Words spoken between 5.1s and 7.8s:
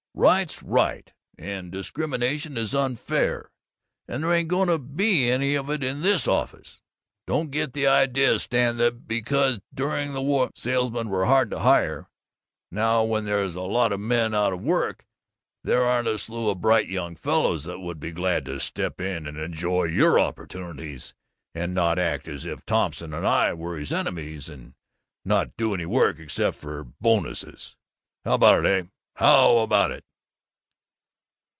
any of it in this office! Don't get